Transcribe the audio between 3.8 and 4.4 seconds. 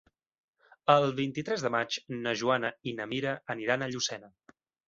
a Llucena.